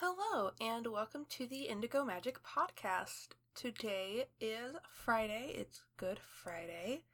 Hello, 0.00 0.50
and 0.60 0.88
welcome 0.88 1.24
to 1.30 1.46
the 1.46 1.68
Indigo 1.68 2.04
Magic 2.04 2.38
Podcast. 2.42 3.28
Today 3.54 4.24
is 4.40 4.74
Friday. 4.90 5.52
It's 5.54 5.82
Good 5.96 6.18
Friday. 6.18 7.04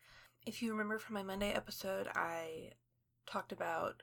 If 0.47 0.63
you 0.63 0.71
remember 0.71 0.99
from 0.99 1.13
my 1.13 1.23
Monday 1.23 1.53
episode, 1.53 2.09
I 2.15 2.71
talked 3.27 3.53
about 3.53 4.03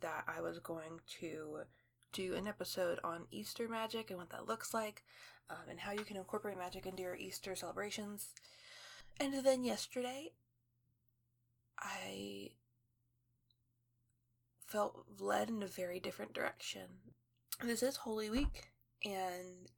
that 0.00 0.24
I 0.26 0.40
was 0.40 0.58
going 0.58 0.98
to 1.20 1.60
do 2.12 2.34
an 2.34 2.48
episode 2.48 2.98
on 3.04 3.28
Easter 3.30 3.68
magic 3.68 4.10
and 4.10 4.18
what 4.18 4.30
that 4.30 4.48
looks 4.48 4.74
like, 4.74 5.04
um, 5.48 5.68
and 5.70 5.78
how 5.78 5.92
you 5.92 6.04
can 6.04 6.16
incorporate 6.16 6.58
magic 6.58 6.86
into 6.86 7.04
your 7.04 7.14
Easter 7.14 7.54
celebrations. 7.54 8.34
And 9.20 9.44
then 9.44 9.62
yesterday, 9.62 10.32
I 11.78 12.50
felt 14.66 15.06
led 15.20 15.50
in 15.50 15.62
a 15.62 15.68
very 15.68 16.00
different 16.00 16.32
direction. 16.32 16.88
This 17.64 17.82
is 17.82 17.96
Holy 17.96 18.30
Week, 18.30 18.70
and 19.04 19.68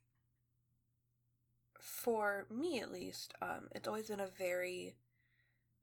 for 1.81 2.47
me 2.51 2.79
at 2.79 2.93
least, 2.93 3.33
um, 3.41 3.69
it's 3.75 3.89
always 3.89 4.09
been 4.09 4.21
a 4.21 4.27
very 4.27 4.97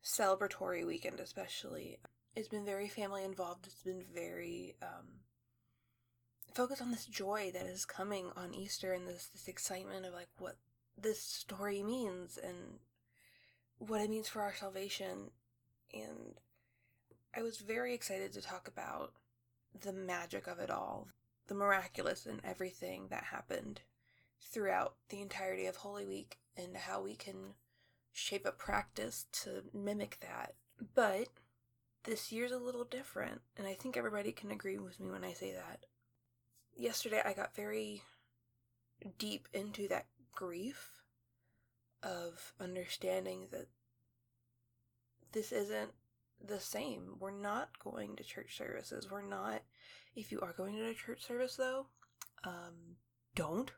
celebratory 0.06 0.86
weekend, 0.86 1.20
especially. 1.20 1.98
It's 2.36 2.50
been 2.50 2.66
very 2.66 2.88
family 2.88 3.24
involved. 3.24 3.66
It's 3.66 3.82
been 3.82 4.04
very 4.14 4.76
um, 4.84 5.08
focused 6.54 6.84
on 6.84 6.92
this 6.92 7.08
joy 7.08 7.50
that 7.56 7.66
is 7.66 7.84
coming 7.84 8.30
on 8.36 8.54
Easter 8.54 8.94
and 8.94 9.08
this 9.08 9.26
this 9.34 9.48
excitement 9.48 10.06
of 10.06 10.14
like 10.14 10.30
what 10.38 10.58
this 10.96 11.20
story 11.20 11.82
means 11.82 12.38
and 12.38 12.78
what 13.80 14.02
it 14.02 14.10
means 14.12 14.28
for 14.28 14.44
our 14.44 14.54
salvation. 14.54 15.32
And 15.92 16.36
I 17.36 17.42
was 17.42 17.58
very 17.58 17.96
excited 17.96 18.34
to 18.34 18.42
talk 18.44 18.68
about 18.68 19.14
the 19.82 19.94
magic 19.94 20.46
of 20.46 20.60
it 20.60 20.70
all, 20.70 21.08
the 21.48 21.56
miraculous 21.56 22.26
in 22.26 22.42
everything 22.44 23.08
that 23.10 23.26
happened 23.26 23.82
throughout 24.42 24.96
the 25.10 25.22
entirety 25.22 25.66
of 25.66 25.78
Holy 25.78 26.06
Week 26.06 26.38
and 26.56 26.78
how 26.78 27.02
we 27.02 27.16
can 27.16 27.54
shape 28.12 28.46
a 28.46 28.52
practice 28.52 29.26
to 29.32 29.64
mimic 29.74 30.18
that. 30.22 30.56
But 30.96 31.28
this 32.04 32.32
year's 32.32 32.52
a 32.52 32.58
little 32.58 32.84
different, 32.84 33.42
and 33.58 33.68
I 33.68 33.74
think 33.74 33.98
everybody 33.98 34.32
can 34.32 34.52
agree 34.52 34.78
with 34.78 35.00
me 35.00 35.10
when 35.10 35.24
I 35.24 35.34
say 35.34 35.54
that. 35.54 35.86
Yesterday, 36.76 37.22
I 37.24 37.34
got 37.34 37.56
very 37.56 38.04
deep 39.18 39.48
into 39.54 39.88
that 39.88 40.06
grief 40.34 41.02
of 42.04 42.54
understanding 42.60 43.48
that 43.52 43.68
this 45.32 45.52
isn't 45.52 45.92
the 46.46 46.60
same. 46.60 47.16
We're 47.20 47.32
not 47.32 47.80
going 47.84 48.16
to 48.16 48.24
church 48.24 48.58
services. 48.58 49.10
We're 49.10 49.28
not. 49.28 49.64
If 50.16 50.32
you 50.32 50.40
are 50.42 50.54
going 50.54 50.76
to 50.76 50.90
a 50.90 50.94
church 50.94 51.26
service, 51.26 51.56
though, 51.56 51.88
um, 52.44 52.98
don't. 53.36 53.72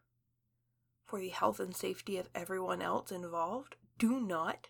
For 1.06 1.20
the 1.20 1.30
health 1.30 1.60
and 1.60 1.76
safety 1.76 2.18
of 2.18 2.30
everyone 2.36 2.82
else 2.82 3.12
involved, 3.12 3.76
do 3.98 4.20
not. 4.20 4.68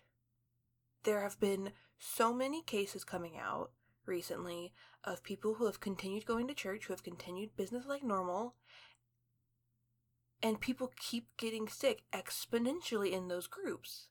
There 1.04 1.20
have 1.20 1.38
been 1.38 1.72
so 1.98 2.32
many 2.32 2.62
cases 2.62 3.04
coming 3.04 3.38
out 3.38 3.72
recently 4.06 4.72
of 5.04 5.22
people 5.22 5.54
who 5.54 5.66
have 5.66 5.80
continued 5.80 6.26
going 6.26 6.48
to 6.48 6.54
church, 6.54 6.86
who 6.86 6.92
have 6.92 7.02
continued 7.02 7.56
business 7.56 7.84
like 7.86 8.02
normal, 8.02 8.54
and 10.42 10.60
people 10.60 10.92
keep 10.98 11.28
getting 11.36 11.68
sick 11.68 12.02
exponentially 12.12 13.12
in 13.12 13.28
those 13.28 13.46
groups. 13.46 14.08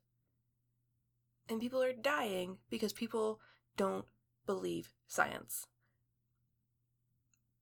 And 1.47 1.59
people 1.59 1.81
are 1.81 1.93
dying 1.93 2.57
because 2.69 2.93
people 2.93 3.39
don't 3.79 4.03
believe 4.45 4.91
science. 5.07 5.65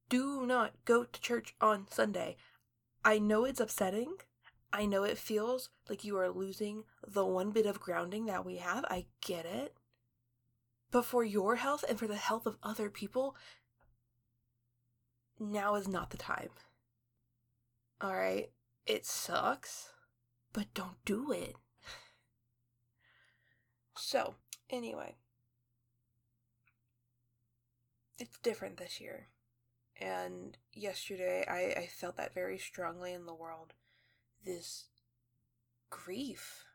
Do 0.09 0.47
not 0.47 0.73
go 0.83 1.03
to 1.03 1.21
church 1.21 1.53
on 1.61 1.85
Sunday. 1.91 2.37
I 3.05 3.19
know 3.19 3.45
it's 3.45 3.59
upsetting. 3.59 4.15
I 4.73 4.87
know 4.87 5.03
it 5.03 5.19
feels 5.19 5.69
like 5.87 6.03
you 6.03 6.17
are 6.17 6.31
losing 6.31 6.85
the 7.07 7.23
one 7.23 7.51
bit 7.51 7.67
of 7.67 7.79
grounding 7.79 8.25
that 8.25 8.43
we 8.43 8.55
have. 8.57 8.83
I 8.85 9.05
get 9.21 9.45
it. 9.45 9.75
But 10.89 11.05
for 11.05 11.23
your 11.23 11.57
health 11.57 11.85
and 11.87 11.99
for 11.99 12.07
the 12.07 12.15
health 12.15 12.47
of 12.47 12.57
other 12.63 12.89
people, 12.89 13.35
now 15.39 15.75
is 15.75 15.87
not 15.87 16.09
the 16.09 16.17
time. 16.17 16.49
Alright? 18.03 18.49
It 18.87 19.05
sucks, 19.05 19.91
but 20.51 20.73
don't 20.73 21.05
do 21.05 21.31
it. 21.31 21.55
So, 23.99 24.35
anyway, 24.69 25.15
it's 28.19 28.37
different 28.39 28.77
this 28.77 28.99
year. 28.99 29.27
And 29.99 30.57
yesterday, 30.73 31.43
I, 31.47 31.81
I 31.81 31.87
felt 31.87 32.17
that 32.17 32.33
very 32.33 32.57
strongly 32.57 33.13
in 33.13 33.25
the 33.25 33.33
world. 33.33 33.73
This 34.45 34.85
grief 35.89 36.65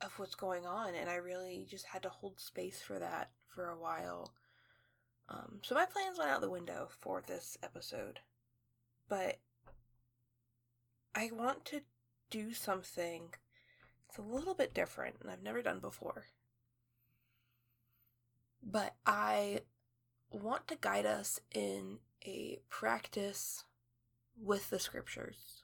of 0.00 0.18
what's 0.18 0.34
going 0.34 0.66
on, 0.66 0.94
and 0.94 1.08
I 1.08 1.16
really 1.16 1.66
just 1.68 1.86
had 1.86 2.02
to 2.02 2.10
hold 2.10 2.38
space 2.38 2.82
for 2.82 2.98
that 2.98 3.30
for 3.48 3.70
a 3.70 3.78
while. 3.78 4.34
Um, 5.28 5.60
so 5.62 5.74
my 5.74 5.86
plans 5.86 6.18
went 6.18 6.30
out 6.30 6.42
the 6.42 6.50
window 6.50 6.88
for 6.90 7.22
this 7.26 7.56
episode, 7.62 8.20
but 9.08 9.38
I 11.14 11.30
want 11.32 11.64
to 11.66 11.80
do 12.30 12.52
something 12.52 13.30
it's 14.08 14.18
a 14.18 14.34
little 14.34 14.54
bit 14.54 14.72
different 14.72 15.16
and 15.20 15.30
I've 15.30 15.42
never 15.42 15.62
done 15.62 15.80
before. 15.80 16.26
But 18.62 18.94
I 19.04 19.60
want 20.30 20.68
to 20.68 20.76
guide 20.80 21.06
us 21.06 21.40
in 21.54 21.98
a 22.24 22.60
practice 22.68 23.64
with 24.40 24.70
the 24.70 24.78
scriptures. 24.78 25.62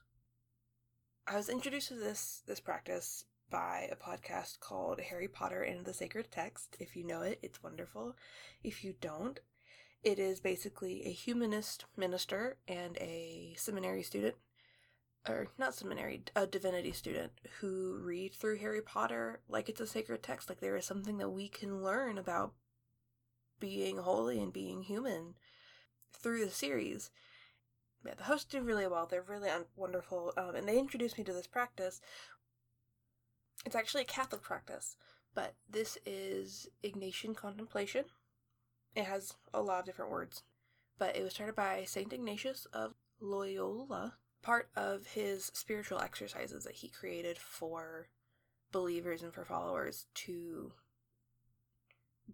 I 1.27 1.37
was 1.37 1.49
introduced 1.49 1.89
to 1.89 1.95
this 1.95 2.41
this 2.47 2.59
practice 2.59 3.25
by 3.49 3.87
a 3.91 3.95
podcast 3.95 4.59
called 4.59 4.99
Harry 4.99 5.27
Potter 5.27 5.61
and 5.61 5.85
the 5.85 5.93
Sacred 5.93 6.31
Text. 6.31 6.75
If 6.79 6.95
you 6.95 7.05
know 7.05 7.21
it, 7.21 7.39
it's 7.41 7.61
wonderful. 7.61 8.15
If 8.63 8.83
you 8.83 8.95
don't, 8.99 9.39
it 10.03 10.19
is 10.19 10.39
basically 10.39 11.05
a 11.05 11.11
humanist 11.11 11.85
minister 11.95 12.57
and 12.67 12.97
a 12.97 13.53
seminary 13.57 14.03
student, 14.03 14.35
or 15.27 15.47
not 15.57 15.75
seminary, 15.75 16.23
a 16.35 16.47
divinity 16.47 16.91
student 16.91 17.31
who 17.59 17.99
read 18.03 18.33
through 18.33 18.57
Harry 18.57 18.81
Potter 18.81 19.39
like 19.47 19.69
it's 19.69 19.81
a 19.81 19.87
sacred 19.87 20.23
text, 20.23 20.49
like 20.49 20.59
there 20.59 20.75
is 20.75 20.85
something 20.85 21.17
that 21.19 21.29
we 21.29 21.47
can 21.47 21.83
learn 21.83 22.17
about 22.17 22.53
being 23.63 23.95
holy 23.95 24.41
and 24.41 24.51
being 24.51 24.83
human 24.83 25.35
through 26.11 26.43
the 26.43 26.51
series. 26.51 27.11
Yeah, 28.05 28.15
the 28.17 28.25
hosts 28.25 28.51
do 28.51 28.59
really 28.61 28.85
well. 28.87 29.07
They're 29.09 29.21
really 29.21 29.49
wonderful, 29.77 30.33
um, 30.35 30.53
and 30.53 30.67
they 30.67 30.77
introduced 30.77 31.17
me 31.17 31.23
to 31.23 31.31
this 31.31 31.47
practice, 31.47 32.01
it's 33.65 33.73
actually 33.77 34.01
a 34.01 34.05
Catholic 34.05 34.41
practice, 34.41 34.97
but 35.33 35.53
this 35.69 35.97
is 36.05 36.67
Ignatian 36.83 37.37
contemplation. 37.37 38.03
It 38.97 39.05
has 39.05 39.35
a 39.53 39.61
lot 39.61 39.79
of 39.79 39.85
different 39.85 40.11
words, 40.11 40.43
but 40.99 41.15
it 41.15 41.23
was 41.23 41.31
started 41.31 41.55
by 41.55 41.85
Saint 41.85 42.11
Ignatius 42.11 42.67
of 42.73 42.95
Loyola, 43.21 44.15
part 44.41 44.71
of 44.75 45.07
his 45.07 45.45
spiritual 45.53 46.01
exercises 46.01 46.65
that 46.65 46.75
he 46.75 46.89
created 46.89 47.37
for 47.37 48.09
believers 48.73 49.23
and 49.23 49.33
for 49.33 49.45
followers 49.45 50.07
to 50.15 50.73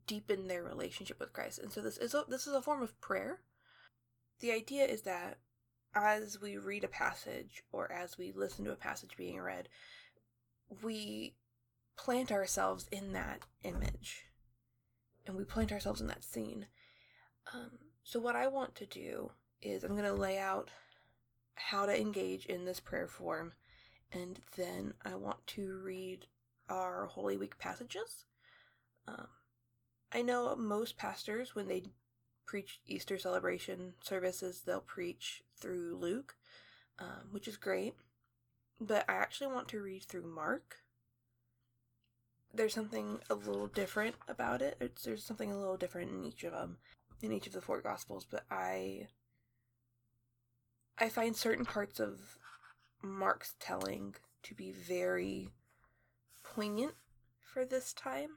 deepen 0.07 0.47
their 0.47 0.63
relationship 0.63 1.19
with 1.19 1.33
Christ. 1.33 1.59
And 1.59 1.71
so 1.71 1.81
this 1.81 1.97
is 1.97 2.13
a, 2.13 2.23
this 2.27 2.47
is 2.47 2.53
a 2.53 2.61
form 2.61 2.81
of 2.81 2.99
prayer. 3.01 3.39
The 4.39 4.51
idea 4.51 4.85
is 4.85 5.01
that 5.03 5.37
as 5.95 6.39
we 6.39 6.57
read 6.57 6.83
a 6.83 6.89
passage 6.89 7.63
or 7.71 7.91
as 7.91 8.17
we 8.17 8.31
listen 8.31 8.65
to 8.65 8.71
a 8.71 8.75
passage 8.75 9.17
being 9.17 9.39
read, 9.39 9.69
we 10.83 11.35
plant 11.97 12.31
ourselves 12.31 12.87
in 12.91 13.13
that 13.13 13.41
image 13.63 14.25
and 15.25 15.35
we 15.35 15.43
plant 15.43 15.71
ourselves 15.71 16.01
in 16.01 16.07
that 16.07 16.23
scene. 16.23 16.67
Um, 17.53 17.71
so, 18.03 18.19
what 18.19 18.35
I 18.35 18.47
want 18.47 18.75
to 18.75 18.85
do 18.85 19.31
is 19.61 19.83
I'm 19.83 19.91
going 19.91 20.03
to 20.03 20.13
lay 20.13 20.39
out 20.39 20.69
how 21.55 21.85
to 21.85 21.99
engage 21.99 22.45
in 22.45 22.65
this 22.65 22.79
prayer 22.79 23.07
form, 23.07 23.53
and 24.11 24.39
then 24.55 24.93
I 25.05 25.15
want 25.15 25.45
to 25.47 25.79
read 25.83 26.25
our 26.69 27.05
Holy 27.07 27.37
Week 27.37 27.57
passages. 27.57 28.25
Um, 29.07 29.27
I 30.11 30.21
know 30.21 30.55
most 30.55 30.97
pastors, 30.97 31.55
when 31.55 31.67
they 31.67 31.83
preach 32.45 32.79
Easter 32.87 33.17
celebration 33.17 33.93
services, 34.01 34.61
they'll 34.65 34.81
preach 34.81 35.43
through 35.57 35.97
Luke, 35.99 36.35
um, 36.97 37.29
which 37.31 37.47
is 37.47 37.57
great 37.57 37.95
but 38.79 39.05
I 39.09 39.13
actually 39.13 39.53
want 39.53 39.67
to 39.69 39.81
read 39.81 40.03
through 40.03 40.23
Mark. 40.23 40.77
There's 42.53 42.73
something 42.73 43.19
a 43.29 43.35
little 43.35 43.67
different 43.67 44.15
about 44.27 44.61
it. 44.61 44.77
It's, 44.79 45.03
there's 45.03 45.23
something 45.23 45.51
a 45.51 45.57
little 45.57 45.77
different 45.77 46.11
in 46.11 46.23
each 46.23 46.43
of 46.43 46.53
them, 46.53 46.77
in 47.21 47.31
each 47.31 47.47
of 47.47 47.53
the 47.53 47.61
four 47.61 47.81
gospels, 47.81 48.25
but 48.29 48.45
I 48.49 49.07
I 50.97 51.07
find 51.07 51.35
certain 51.35 51.65
parts 51.65 51.99
of 51.99 52.37
Mark's 53.01 53.55
telling 53.59 54.15
to 54.43 54.53
be 54.53 54.71
very 54.71 55.49
poignant 56.43 56.95
for 57.39 57.63
this 57.63 57.93
time. 57.93 58.31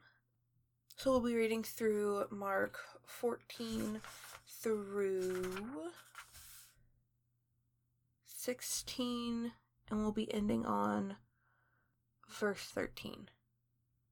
So 0.95 1.11
we'll 1.11 1.19
be 1.19 1.35
reading 1.35 1.63
through 1.63 2.27
Mark 2.29 2.79
14 3.05 3.99
through 4.47 5.91
16, 8.27 9.51
and 9.89 9.99
we'll 9.99 10.11
be 10.11 10.33
ending 10.33 10.65
on 10.65 11.17
verse 12.29 12.61
13. 12.61 13.29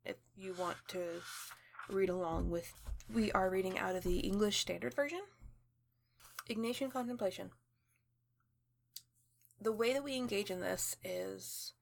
If 0.04 0.18
you 0.36 0.54
want 0.54 0.78
to 0.89 1.22
read 1.89 2.10
along 2.10 2.50
with, 2.50 2.74
we 3.13 3.31
are 3.31 3.50
reading 3.50 3.77
out 3.77 3.95
of 3.95 4.04
the 4.04 4.19
English 4.19 4.60
Standard 4.60 4.94
Version. 4.94 5.22
Ignatian 6.50 6.92
Contemplation. 6.92 7.51
The 9.62 9.72
way 9.72 9.94
that 9.94 10.04
we 10.04 10.16
engage 10.16 10.50
in 10.50 10.60
this 10.60 10.98
is 11.04 11.74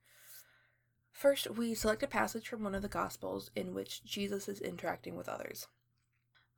first, 1.20 1.52
we 1.52 1.76
select 1.76 2.02
a 2.02 2.08
passage 2.08 2.48
from 2.48 2.64
one 2.64 2.74
of 2.74 2.82
the 2.82 2.88
Gospels 2.88 3.52
in 3.54 3.74
which 3.74 4.04
Jesus 4.06 4.48
is 4.48 4.62
interacting 4.62 5.18
with 5.18 5.28
others. 5.28 5.68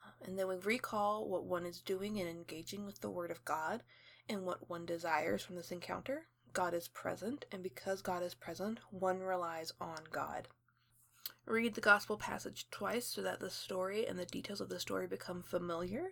Um, 0.05 0.11
and 0.23 0.39
then 0.39 0.47
we 0.47 0.55
recall 0.55 1.27
what 1.27 1.45
one 1.45 1.65
is 1.65 1.81
doing 1.81 2.17
in 2.17 2.27
engaging 2.27 2.85
with 2.85 3.01
the 3.01 3.09
Word 3.09 3.31
of 3.31 3.43
God 3.43 3.81
and 4.29 4.45
what 4.45 4.69
one 4.69 4.85
desires 4.85 5.41
from 5.41 5.55
this 5.55 5.71
encounter. 5.71 6.27
God 6.53 6.75
is 6.75 6.87
present, 6.87 7.45
and 7.51 7.63
because 7.63 8.03
God 8.03 8.21
is 8.21 8.35
present, 8.35 8.79
one 8.91 9.19
relies 9.19 9.73
on 9.81 9.99
God. 10.11 10.47
Read 11.47 11.73
the 11.73 11.81
Gospel 11.81 12.17
passage 12.17 12.67
twice 12.69 13.07
so 13.07 13.23
that 13.23 13.39
the 13.39 13.49
story 13.49 14.05
and 14.05 14.19
the 14.19 14.25
details 14.25 14.61
of 14.61 14.69
the 14.69 14.79
story 14.79 15.07
become 15.07 15.41
familiar. 15.41 16.11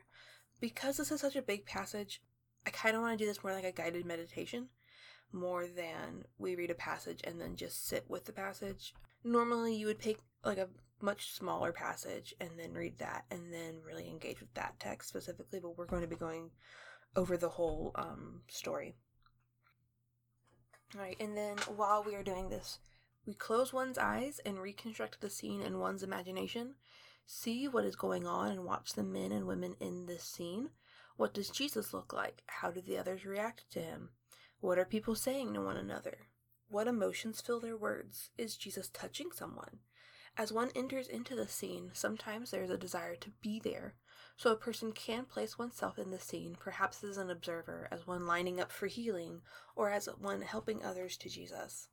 Because 0.59 0.97
this 0.97 1.11
is 1.11 1.21
such 1.21 1.35
a 1.35 1.41
big 1.41 1.65
passage, 1.65 2.21
I 2.65 2.71
kind 2.71 2.95
of 2.95 3.01
want 3.03 3.17
to 3.17 3.23
do 3.23 3.27
this 3.27 3.43
more 3.43 3.53
like 3.53 3.63
a 3.63 3.71
guided 3.71 4.05
meditation, 4.05 4.69
more 5.31 5.67
than 5.67 6.25
we 6.37 6.55
read 6.55 6.71
a 6.71 6.75
passage 6.75 7.21
and 7.23 7.39
then 7.39 7.55
just 7.55 7.87
sit 7.87 8.05
with 8.07 8.25
the 8.25 8.31
passage. 8.31 8.93
Normally, 9.23 9.75
you 9.75 9.87
would 9.87 9.99
pick 9.99 10.19
like 10.43 10.57
a 10.57 10.69
much 11.01 11.31
smaller 11.31 11.71
passage 11.71 12.33
and 12.39 12.51
then 12.57 12.73
read 12.73 12.97
that 12.97 13.25
and 13.31 13.53
then 13.53 13.75
really 13.85 14.07
engage 14.09 14.39
with 14.39 14.53
that 14.55 14.79
text 14.79 15.09
specifically, 15.09 15.59
but 15.59 15.77
we're 15.77 15.85
going 15.85 16.01
to 16.01 16.07
be 16.07 16.15
going 16.15 16.51
over 17.15 17.37
the 17.37 17.49
whole 17.49 17.91
um, 17.95 18.41
story. 18.47 18.95
All 20.95 21.01
right, 21.01 21.17
and 21.19 21.37
then 21.37 21.57
while 21.75 22.03
we 22.03 22.15
are 22.15 22.23
doing 22.23 22.49
this, 22.49 22.79
we 23.25 23.33
close 23.33 23.71
one's 23.71 23.97
eyes 23.97 24.39
and 24.45 24.59
reconstruct 24.59 25.21
the 25.21 25.29
scene 25.29 25.61
in 25.61 25.79
one's 25.79 26.03
imagination. 26.03 26.75
See 27.27 27.67
what 27.67 27.85
is 27.85 27.95
going 27.95 28.25
on 28.25 28.49
and 28.49 28.65
watch 28.65 28.93
the 28.93 29.03
men 29.03 29.31
and 29.31 29.45
women 29.45 29.75
in 29.79 30.07
this 30.07 30.23
scene. 30.23 30.69
What 31.15 31.33
does 31.33 31.49
Jesus 31.49 31.93
look 31.93 32.11
like? 32.11 32.41
How 32.47 32.71
do 32.71 32.81
the 32.81 32.97
others 32.97 33.25
react 33.25 33.69
to 33.71 33.81
him? 33.81 34.09
What 34.61 34.77
are 34.77 34.85
people 34.85 35.15
saying 35.15 35.53
to 35.53 35.61
one 35.61 35.77
another? 35.77 36.17
What 36.67 36.87
emotions 36.87 37.39
fill 37.39 37.61
their 37.61 37.77
words? 37.77 38.29
Is 38.37 38.57
Jesus 38.57 38.89
touching 38.89 39.31
someone? 39.31 39.79
As 40.35 40.51
one 40.51 40.69
enters 40.75 41.07
into 41.07 41.33
the 41.33 41.47
scene, 41.47 41.91
sometimes 41.93 42.51
there 42.51 42.63
is 42.63 42.69
a 42.69 42.77
desire 42.77 43.15
to 43.15 43.31
be 43.41 43.61
there, 43.61 43.95
so 44.35 44.51
a 44.51 44.57
person 44.57 44.91
can 44.91 45.23
place 45.23 45.57
oneself 45.57 45.97
in 45.97 46.11
the 46.11 46.19
scene, 46.19 46.57
perhaps 46.59 47.03
as 47.05 47.17
an 47.17 47.29
observer, 47.29 47.87
as 47.89 48.05
one 48.05 48.27
lining 48.27 48.59
up 48.59 48.69
for 48.71 48.87
healing, 48.87 49.41
or 49.77 49.89
as 49.89 50.07
one 50.19 50.41
helping 50.41 50.83
others 50.83 51.15
to 51.17 51.29
Jesus. 51.29 51.87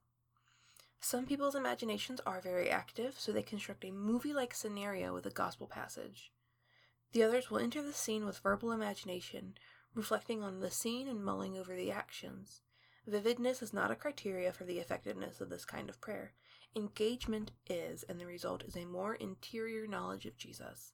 Some 1.00 1.24
people's 1.24 1.54
imaginations 1.54 2.20
are 2.26 2.40
very 2.40 2.68
active, 2.68 3.14
so 3.16 3.30
they 3.30 3.42
construct 3.42 3.84
a 3.84 3.92
movie 3.92 4.32
like 4.32 4.54
scenario 4.54 5.14
with 5.14 5.24
a 5.24 5.30
gospel 5.30 5.68
passage. 5.68 6.32
The 7.12 7.22
others 7.22 7.48
will 7.48 7.58
enter 7.58 7.80
the 7.80 7.92
scene 7.92 8.26
with 8.26 8.40
verbal 8.40 8.72
imagination, 8.72 9.54
reflecting 9.96 10.42
on 10.42 10.60
the 10.60 10.70
scene 10.70 11.08
and 11.08 11.24
mulling 11.24 11.56
over 11.56 11.74
the 11.74 11.90
actions. 11.90 12.60
Vividness 13.08 13.62
is 13.62 13.72
not 13.72 13.90
a 13.90 13.96
criteria 13.96 14.52
for 14.52 14.64
the 14.64 14.78
effectiveness 14.78 15.40
of 15.40 15.48
this 15.48 15.64
kind 15.64 15.88
of 15.88 16.00
prayer. 16.00 16.32
Engagement 16.76 17.52
is, 17.68 18.04
and 18.08 18.20
the 18.20 18.26
result 18.26 18.62
is 18.62 18.76
a 18.76 18.84
more 18.84 19.14
interior 19.14 19.86
knowledge 19.86 20.26
of 20.26 20.36
Jesus. 20.36 20.92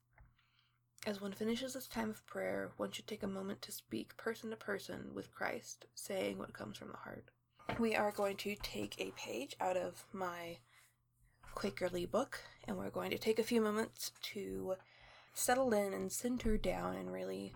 As 1.05 1.21
one 1.21 1.33
finishes 1.33 1.75
this 1.75 1.89
time 1.89 2.11
of 2.11 2.25
prayer, 2.27 2.71
one 2.77 2.93
should 2.93 3.09
take 3.09 3.25
a 3.25 3.29
moment 3.29 3.61
to 3.63 3.73
speak 3.73 4.17
person 4.17 4.51
to 4.51 4.57
person 4.57 5.11
with 5.13 5.35
Christ, 5.35 5.87
saying 5.95 6.39
what 6.39 6.53
comes 6.53 6.79
from 6.79 6.89
the 6.89 6.99
heart. 6.99 7.25
We 7.81 7.97
are 7.97 8.13
going 8.13 8.37
to 8.37 8.55
take 8.63 9.01
a 9.01 9.13
page 9.17 9.57
out 9.61 9.77
of 9.77 10.05
my 10.13 10.59
Quakerly 11.57 12.09
book, 12.09 12.41
and 12.69 12.79
we're 12.79 12.91
going 12.91 13.11
to 13.11 13.19
take 13.19 13.41
a 13.41 13.45
few 13.45 13.61
moments 13.61 14.13
to 14.35 14.75
settle 15.35 15.73
in 15.73 15.93
and 15.93 16.13
center 16.13 16.57
down 16.57 16.95
and 16.95 17.13
really 17.13 17.53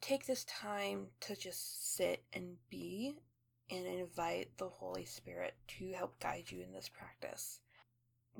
take 0.00 0.26
this 0.26 0.44
time 0.44 1.08
to 1.20 1.36
just 1.36 1.96
sit 1.96 2.22
and 2.32 2.56
be 2.70 3.18
and 3.70 3.86
invite 3.86 4.56
the 4.58 4.68
Holy 4.68 5.04
Spirit 5.04 5.54
to 5.66 5.92
help 5.92 6.18
guide 6.20 6.44
you 6.50 6.62
in 6.62 6.72
this 6.72 6.88
practice. 6.88 7.60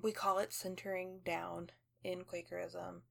We 0.01 0.13
call 0.13 0.39
it 0.39 0.53
centering 0.53 1.21
down 1.25 1.71
in 2.05 2.25
Quakerism, 2.25 3.03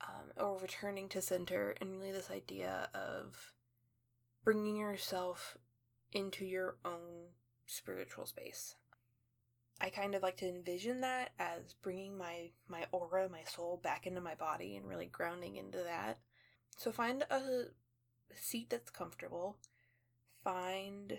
um, 0.00 0.32
or 0.36 0.58
returning 0.58 1.08
to 1.10 1.22
center, 1.22 1.74
and 1.80 1.90
really 1.90 2.12
this 2.12 2.30
idea 2.30 2.88
of 2.94 3.52
bringing 4.44 4.76
yourself 4.76 5.56
into 6.12 6.44
your 6.44 6.76
own 6.84 7.28
spiritual 7.66 8.26
space. 8.26 8.74
I 9.80 9.90
kind 9.90 10.14
of 10.14 10.22
like 10.22 10.36
to 10.38 10.48
envision 10.48 11.00
that 11.00 11.30
as 11.38 11.74
bringing 11.82 12.16
my 12.16 12.50
my 12.68 12.86
aura, 12.92 13.28
my 13.28 13.42
soul 13.44 13.80
back 13.82 14.06
into 14.06 14.20
my 14.20 14.34
body 14.34 14.76
and 14.76 14.86
really 14.86 15.06
grounding 15.06 15.56
into 15.56 15.78
that. 15.78 16.18
So 16.76 16.90
find 16.92 17.22
a 17.30 17.66
seat 18.34 18.70
that's 18.70 18.90
comfortable 18.90 19.56
find 20.42 21.18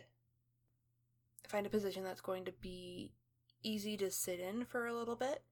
find 1.47 1.65
a 1.65 1.69
position 1.69 2.03
that's 2.03 2.21
going 2.21 2.45
to 2.45 2.51
be 2.51 3.11
easy 3.63 3.97
to 3.97 4.11
sit 4.11 4.39
in 4.39 4.65
for 4.65 4.87
a 4.87 4.93
little 4.93 5.15
bit. 5.15 5.43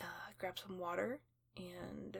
Uh, 0.00 0.32
grab 0.38 0.58
some 0.58 0.78
water, 0.78 1.20
and 1.56 2.18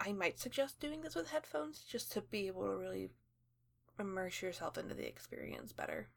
I 0.00 0.12
might 0.12 0.40
suggest 0.40 0.80
doing 0.80 1.02
this 1.02 1.14
with 1.14 1.28
headphones 1.28 1.84
just 1.88 2.10
to 2.12 2.22
be 2.22 2.46
able 2.46 2.62
to 2.62 2.76
really 2.76 3.10
immerse 3.98 4.42
yourself 4.42 4.78
into 4.78 4.94
the 4.94 5.06
experience 5.06 5.72
better. 5.72 6.08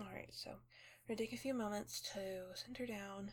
Alright, 0.00 0.30
so 0.32 0.50
we're 0.50 1.16
gonna 1.16 1.26
take 1.26 1.32
a 1.32 1.42
few 1.42 1.54
moments 1.54 2.00
to 2.14 2.54
center 2.54 2.86
down 2.86 3.32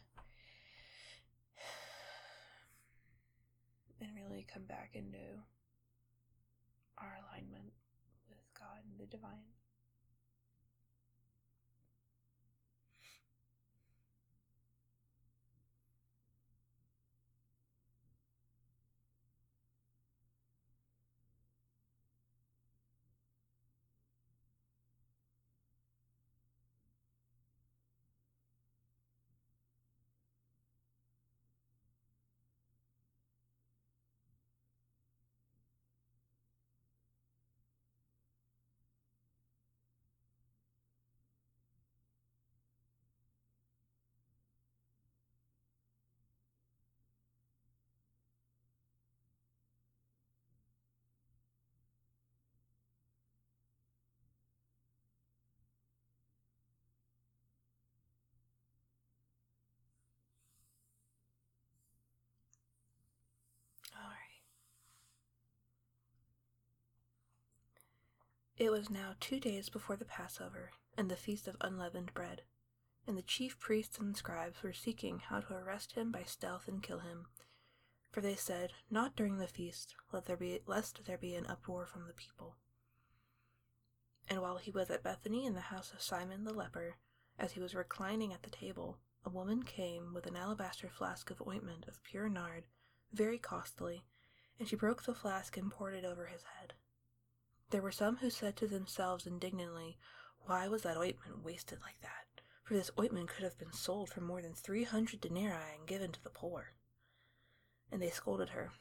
and 4.02 4.10
really 4.16 4.46
come 4.52 4.64
back 4.64 4.92
into 4.94 5.18
our 6.98 7.18
alignment 7.24 7.74
with 8.30 8.44
God 8.58 8.84
and 8.84 9.00
the 9.00 9.06
divine. 9.06 9.55
It 68.58 68.72
was 68.72 68.90
now 68.90 69.16
two 69.20 69.42
days 69.42 69.68
before 69.68 69.98
the 69.98 70.06
Passover 70.06 70.72
and 70.96 71.12
the 71.12 71.18
feast 71.18 71.46
of 71.46 71.58
unleavened 71.60 72.14
bread, 72.14 72.44
and 73.06 73.18
the 73.18 73.22
chief 73.22 73.60
priests 73.60 73.98
and 73.98 74.16
scribes 74.16 74.64
were 74.64 74.72
seeking 74.72 75.20
how 75.20 75.42
to 75.42 75.56
arrest 75.56 75.92
him 75.92 76.10
by 76.10 76.24
stealth 76.24 76.70
and 76.70 76.82
kill 76.82 77.00
him. 77.00 77.26
For 78.12 78.22
they 78.22 78.36
said, 78.36 78.72
Not 78.90 79.18
during 79.18 79.40
the 79.40 79.48
feast, 79.48 79.94
let 80.14 80.24
there 80.24 80.38
be, 80.38 80.62
lest 80.66 81.04
there 81.04 81.18
be 81.18 81.36
an 81.36 81.46
uproar 81.48 81.86
from 81.86 82.08
the 82.08 82.14
people. 82.14 82.56
And 84.30 84.42
while 84.42 84.56
he 84.56 84.72
was 84.72 84.90
at 84.90 85.04
Bethany 85.04 85.46
in 85.46 85.54
the 85.54 85.60
house 85.60 85.92
of 85.92 86.02
Simon 86.02 86.46
the 86.46 86.54
leper, 86.54 86.96
as 87.38 87.52
he 87.52 87.60
was 87.60 87.76
reclining 87.76 88.32
at 88.32 88.44
the 88.44 88.50
table, 88.50 89.00
a 89.26 89.30
woman 89.30 89.64
came 89.64 90.14
with 90.14 90.28
an 90.28 90.38
alabaster 90.38 90.88
flask 90.88 91.30
of 91.30 91.46
ointment 91.46 91.90
of 91.90 92.02
pure 92.04 92.30
nard, 92.30 92.64
very 93.12 93.38
costly, 93.38 94.06
and 94.58 94.70
she 94.70 94.78
broke 94.78 95.04
the 95.04 95.14
flask 95.14 95.58
and 95.58 95.70
poured 95.70 95.94
it 95.94 96.06
over 96.06 96.28
his 96.28 96.44
head. 96.58 96.75
There 97.72 97.81
were 97.81 97.91
some 97.91 98.17
who 98.17 98.29
said 98.29 98.55
to 98.57 98.67
themselves 98.67 99.25
indignantly, 99.25 99.98
Why 100.45 100.67
was 100.67 100.84
that 100.84 100.98
ointment 100.98 101.43
wasted 101.43 101.81
like 101.81 102.00
that? 102.01 102.41
For 102.63 102.74
this 102.74 102.91
ointment 103.00 103.29
could 103.29 103.43
have 103.43 103.57
been 103.57 103.74
sold 103.74 104.10
for 104.10 104.22
more 104.22 104.41
than 104.41 104.53
three 104.53 104.84
hundred 104.84 105.22
denarii 105.22 105.75
and 105.77 105.88
given 105.88 106.12
to 106.12 106.24
the 106.24 106.29
poor. 106.29 106.74
And 107.91 108.01
they 108.01 108.10
scolded 108.10 108.50
her. 108.50 108.72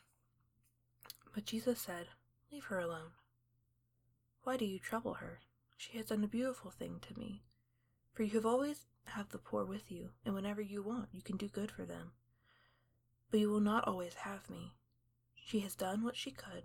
But 1.34 1.44
Jesus 1.46 1.80
said, 1.80 2.08
Leave 2.52 2.64
her 2.64 2.78
alone. 2.78 3.12
Why 4.42 4.56
do 4.56 4.64
you 4.64 4.78
trouble 4.78 5.14
her? 5.14 5.40
She 5.76 5.96
has 5.98 6.06
done 6.06 6.22
a 6.22 6.28
beautiful 6.28 6.70
thing 6.70 7.00
to 7.00 7.18
me. 7.18 7.42
For 8.12 8.22
you 8.22 8.34
have 8.34 8.46
always 8.46 8.86
have 9.06 9.30
the 9.30 9.38
poor 9.38 9.64
with 9.64 9.90
you, 9.90 10.10
and 10.24 10.34
whenever 10.34 10.60
you 10.60 10.82
want, 10.82 11.08
you 11.12 11.22
can 11.22 11.36
do 11.36 11.48
good 11.48 11.70
for 11.70 11.84
them. 11.84 12.12
But 13.30 13.40
you 13.40 13.50
will 13.50 13.60
not 13.60 13.88
always 13.88 14.14
have 14.14 14.48
me. 14.48 14.76
She 15.34 15.60
has 15.60 15.74
done 15.74 16.04
what 16.04 16.16
she 16.16 16.30
could. 16.30 16.64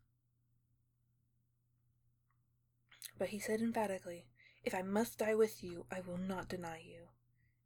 But 3.17 3.29
he 3.29 3.39
said 3.39 3.61
emphatically, 3.61 4.27
If 4.63 4.73
I 4.73 4.81
must 4.81 5.19
die 5.19 5.35
with 5.35 5.63
you, 5.63 5.85
I 5.91 5.99
will 6.01 6.17
not 6.17 6.49
deny 6.49 6.79
you. 6.79 7.09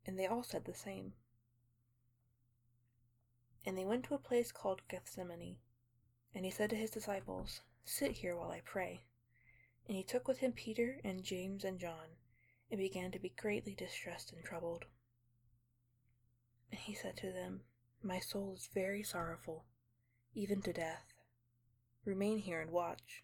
And 0.05 0.19
they 0.19 0.27
all 0.27 0.43
said 0.43 0.65
the 0.65 0.73
same. 0.73 1.13
And 3.65 3.77
they 3.77 3.85
went 3.85 4.05
to 4.05 4.15
a 4.15 4.19
place 4.19 4.51
called 4.51 4.87
Gethsemane. 4.87 5.57
And 6.33 6.45
he 6.45 6.51
said 6.51 6.69
to 6.71 6.75
his 6.75 6.91
disciples, 6.91 7.61
Sit 7.83 8.11
here 8.11 8.35
while 8.35 8.51
I 8.51 8.61
pray. 8.61 9.03
And 9.87 9.95
he 9.95 10.03
took 10.03 10.27
with 10.27 10.39
him 10.39 10.51
Peter 10.51 10.99
and 11.03 11.23
James 11.23 11.63
and 11.63 11.79
John, 11.79 12.17
and 12.69 12.79
began 12.79 13.11
to 13.11 13.19
be 13.19 13.29
greatly 13.29 13.75
distressed 13.75 14.33
and 14.33 14.43
troubled. 14.43 14.85
And 16.71 16.79
he 16.79 16.93
said 16.93 17.17
to 17.17 17.31
them, 17.31 17.61
My 18.01 18.19
soul 18.19 18.53
is 18.55 18.69
very 18.73 19.03
sorrowful 19.03 19.65
even 20.35 20.61
to 20.61 20.73
death. 20.73 21.13
Remain 22.03 22.39
here 22.39 22.59
and 22.59 22.69
watch. 22.69 23.23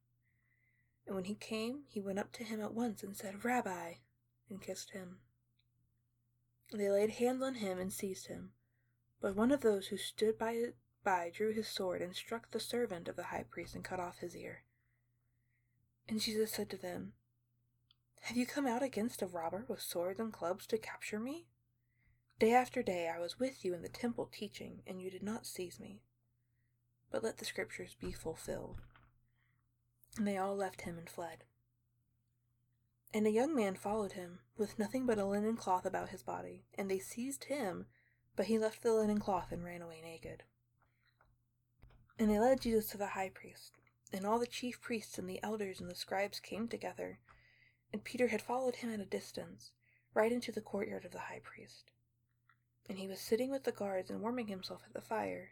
And 1.11 1.17
when 1.17 1.25
he 1.25 1.35
came, 1.35 1.81
he 1.89 1.99
went 1.99 2.19
up 2.19 2.31
to 2.31 2.45
him 2.45 2.61
at 2.61 2.73
once 2.73 3.03
and 3.03 3.17
said, 3.17 3.43
Rabbi, 3.43 3.95
and 4.49 4.61
kissed 4.61 4.91
him. 4.91 5.17
They 6.71 6.89
laid 6.89 7.09
hands 7.09 7.43
on 7.43 7.55
him 7.55 7.79
and 7.79 7.91
seized 7.91 8.27
him. 8.27 8.51
But 9.19 9.35
one 9.35 9.51
of 9.51 9.59
those 9.59 9.87
who 9.87 9.97
stood 9.97 10.37
by, 10.37 10.67
by 11.03 11.29
drew 11.29 11.51
his 11.51 11.67
sword 11.67 12.01
and 12.01 12.15
struck 12.15 12.51
the 12.51 12.61
servant 12.61 13.09
of 13.09 13.17
the 13.17 13.23
high 13.23 13.43
priest 13.43 13.75
and 13.75 13.83
cut 13.83 13.99
off 13.99 14.19
his 14.19 14.37
ear. 14.37 14.63
And 16.07 16.21
Jesus 16.21 16.53
said 16.53 16.69
to 16.69 16.77
them, 16.77 17.11
Have 18.21 18.37
you 18.37 18.45
come 18.45 18.65
out 18.65 18.81
against 18.81 19.21
a 19.21 19.27
robber 19.27 19.65
with 19.67 19.81
swords 19.81 20.17
and 20.17 20.31
clubs 20.31 20.65
to 20.67 20.77
capture 20.77 21.19
me? 21.19 21.45
Day 22.39 22.53
after 22.53 22.81
day 22.81 23.11
I 23.13 23.19
was 23.19 23.37
with 23.37 23.65
you 23.65 23.73
in 23.73 23.81
the 23.81 23.89
temple 23.89 24.29
teaching, 24.31 24.81
and 24.87 25.01
you 25.01 25.11
did 25.11 25.23
not 25.23 25.45
seize 25.45 25.77
me. 25.77 26.03
But 27.11 27.21
let 27.21 27.39
the 27.39 27.43
scriptures 27.43 27.97
be 27.99 28.13
fulfilled. 28.13 28.77
And 30.17 30.27
they 30.27 30.37
all 30.37 30.55
left 30.55 30.81
him 30.81 30.97
and 30.97 31.09
fled. 31.09 31.43
And 33.13 33.27
a 33.27 33.31
young 33.31 33.55
man 33.55 33.75
followed 33.75 34.13
him, 34.13 34.39
with 34.57 34.79
nothing 34.79 35.05
but 35.05 35.17
a 35.17 35.25
linen 35.25 35.57
cloth 35.57 35.85
about 35.85 36.09
his 36.09 36.23
body, 36.23 36.65
and 36.77 36.89
they 36.89 36.99
seized 36.99 37.45
him, 37.45 37.87
but 38.35 38.45
he 38.45 38.57
left 38.57 38.81
the 38.81 38.93
linen 38.93 39.19
cloth 39.19 39.51
and 39.51 39.63
ran 39.63 39.81
away 39.81 40.01
naked. 40.01 40.43
And 42.17 42.29
they 42.29 42.39
led 42.39 42.61
Jesus 42.61 42.87
to 42.87 42.97
the 42.97 43.07
high 43.07 43.31
priest, 43.33 43.77
and 44.13 44.25
all 44.25 44.39
the 44.39 44.47
chief 44.47 44.79
priests 44.79 45.17
and 45.17 45.29
the 45.29 45.41
elders 45.43 45.81
and 45.81 45.89
the 45.89 45.95
scribes 45.95 46.39
came 46.39 46.67
together, 46.67 47.19
and 47.91 48.03
Peter 48.03 48.27
had 48.27 48.41
followed 48.41 48.77
him 48.77 48.93
at 48.93 48.99
a 48.99 49.05
distance, 49.05 49.71
right 50.13 50.31
into 50.31 50.51
the 50.51 50.61
courtyard 50.61 51.03
of 51.03 51.11
the 51.11 51.19
high 51.19 51.41
priest. 51.43 51.91
And 52.87 52.97
he 52.97 53.07
was 53.07 53.19
sitting 53.19 53.51
with 53.51 53.63
the 53.63 53.71
guards 53.71 54.09
and 54.09 54.21
warming 54.21 54.47
himself 54.47 54.83
at 54.85 54.93
the 54.93 55.01
fire. 55.01 55.51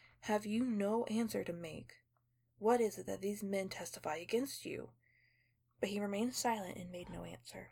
have 0.21 0.45
you 0.45 0.63
no 0.63 1.05
answer 1.05 1.43
to 1.43 1.53
make? 1.53 1.93
What 2.59 2.79
is 2.79 2.97
it 2.99 3.07
that 3.07 3.21
these 3.21 3.41
men 3.41 3.69
testify 3.69 4.17
against 4.17 4.65
you? 4.65 4.89
But 5.79 5.89
he 5.89 5.99
remained 5.99 6.35
silent 6.35 6.77
and 6.77 6.91
made 6.91 7.09
no 7.09 7.23
answer. 7.23 7.71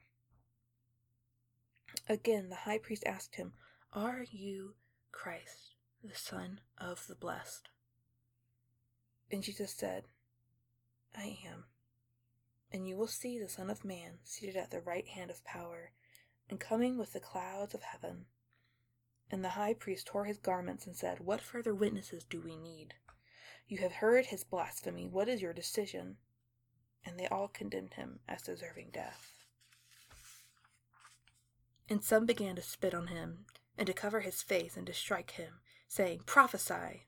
Again, 2.07 2.49
the 2.49 2.55
high 2.55 2.79
priest 2.79 3.03
asked 3.05 3.35
him, 3.35 3.53
Are 3.93 4.25
you 4.31 4.73
Christ, 5.11 5.75
the 6.03 6.15
Son 6.15 6.59
of 6.77 7.05
the 7.07 7.15
Blessed? 7.15 7.69
And 9.31 9.43
Jesus 9.43 9.71
said, 9.71 10.05
I 11.15 11.37
am. 11.45 11.65
And 12.71 12.87
you 12.87 12.97
will 12.97 13.07
see 13.07 13.37
the 13.37 13.49
Son 13.49 13.69
of 13.69 13.85
Man 13.85 14.19
seated 14.23 14.55
at 14.55 14.71
the 14.71 14.81
right 14.81 15.07
hand 15.07 15.29
of 15.29 15.43
power, 15.43 15.91
and 16.49 16.59
coming 16.59 16.97
with 16.97 17.13
the 17.13 17.19
clouds 17.19 17.75
of 17.75 17.83
heaven. 17.83 18.25
And 19.31 19.43
the 19.43 19.49
high 19.49 19.73
priest 19.73 20.07
tore 20.07 20.25
his 20.25 20.37
garments 20.37 20.87
and 20.87 20.95
said, 20.95 21.19
What 21.19 21.41
further 21.41 21.73
witnesses 21.73 22.23
do 22.23 22.41
we 22.41 22.55
need? 22.55 22.95
You 23.67 23.77
have 23.79 23.93
heard 23.93 24.27
his 24.27 24.43
blasphemy. 24.43 25.07
What 25.07 25.29
is 25.29 25.41
your 25.41 25.53
decision? 25.53 26.17
And 27.05 27.19
they 27.19 27.27
all 27.27 27.47
condemned 27.47 27.93
him 27.93 28.19
as 28.27 28.41
deserving 28.41 28.89
death. 28.91 29.31
And 31.87 32.03
some 32.03 32.25
began 32.25 32.55
to 32.55 32.61
spit 32.61 32.93
on 32.93 33.07
him, 33.07 33.45
and 33.77 33.87
to 33.87 33.93
cover 33.93 34.21
his 34.21 34.41
face, 34.41 34.75
and 34.75 34.85
to 34.87 34.93
strike 34.93 35.31
him, 35.31 35.59
saying, 35.87 36.21
Prophesy! 36.25 37.07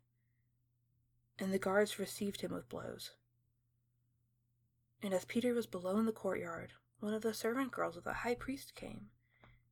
And 1.40 1.52
the 1.52 1.60
guards 1.60 2.00
received 2.00 2.42
him 2.42 2.54
with 2.54 2.70
blows. 2.70 3.12
And 5.04 5.14
as 5.14 5.26
Peter 5.26 5.54
was 5.54 5.66
below 5.66 5.98
in 5.98 6.06
the 6.06 6.12
courtyard, 6.12 6.74
one 7.00 7.14
of 7.14 7.24
the 7.24 7.34
servant 7.34 7.72
girls 7.72 7.98
of 7.98 8.04
the 8.04 8.14
high 8.14 8.36
priest 8.36 8.76
came, 8.76 9.10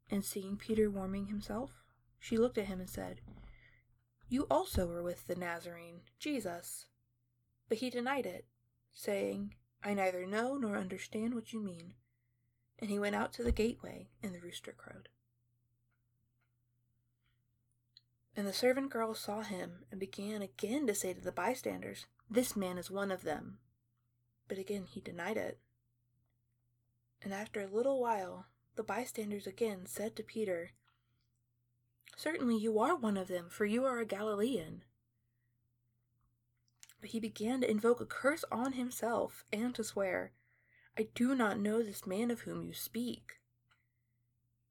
and 0.09 0.25
seeing 0.25 0.57
Peter 0.57 0.89
warming 0.89 1.27
himself, 1.27 1.83
she 2.19 2.37
looked 2.37 2.57
at 2.57 2.65
him 2.65 2.79
and 2.79 2.89
said, 2.89 3.21
You 4.27 4.45
also 4.51 4.85
were 4.85 5.01
with 5.01 5.27
the 5.27 5.35
Nazarene, 5.35 6.01
Jesus. 6.19 6.85
But 7.67 7.79
he 7.79 7.89
denied 7.89 8.25
it, 8.25 8.45
saying, 8.93 9.55
I 9.83 9.93
neither 9.93 10.25
know 10.25 10.57
nor 10.57 10.77
understand 10.77 11.33
what 11.33 11.53
you 11.53 11.61
mean. 11.61 11.93
And 12.79 12.89
he 12.89 12.99
went 12.99 13.15
out 13.15 13.33
to 13.33 13.43
the 13.43 13.51
gateway, 13.51 14.09
and 14.21 14.33
the 14.33 14.39
rooster 14.39 14.71
crowed. 14.71 15.09
And 18.35 18.47
the 18.47 18.53
servant 18.53 18.89
girl 18.89 19.13
saw 19.13 19.41
him, 19.41 19.85
and 19.91 19.99
began 19.99 20.41
again 20.41 20.87
to 20.87 20.95
say 20.95 21.13
to 21.13 21.21
the 21.21 21.31
bystanders, 21.31 22.05
This 22.29 22.55
man 22.55 22.77
is 22.77 22.91
one 22.91 23.11
of 23.11 23.23
them. 23.23 23.59
But 24.47 24.57
again 24.57 24.85
he 24.85 25.01
denied 25.01 25.37
it. 25.37 25.59
And 27.21 27.33
after 27.33 27.61
a 27.61 27.67
little 27.67 27.99
while, 27.99 28.45
the 28.75 28.83
bystanders 28.83 29.45
again 29.45 29.85
said 29.85 30.15
to 30.15 30.23
Peter, 30.23 30.71
Certainly 32.19 32.57
you 32.57 32.79
are 32.79 32.97
one 32.97 33.15
of 33.15 33.29
them, 33.29 33.47
for 33.49 33.63
you 33.63 33.85
are 33.85 33.99
a 33.99 34.05
Galilean. 34.05 34.83
But 36.99 37.11
he 37.11 37.19
began 37.21 37.61
to 37.61 37.71
invoke 37.71 38.01
a 38.01 38.05
curse 38.05 38.43
on 38.51 38.73
himself 38.73 39.45
and 39.53 39.73
to 39.75 39.85
swear, 39.85 40.33
I 40.97 41.07
do 41.15 41.33
not 41.33 41.61
know 41.61 41.81
this 41.81 42.05
man 42.05 42.29
of 42.29 42.41
whom 42.41 42.61
you 42.61 42.73
speak. 42.73 43.39